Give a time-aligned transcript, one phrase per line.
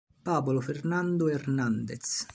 [0.23, 2.25] Pablo Fernando Hernández